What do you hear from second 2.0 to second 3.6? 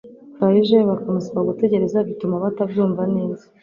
bituma batabyumva neza